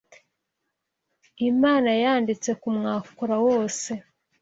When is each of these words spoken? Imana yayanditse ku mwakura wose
Imana 1.49 1.87
yayanditse 1.97 2.51
ku 2.61 2.67
mwakura 2.77 3.35
wose 3.45 3.91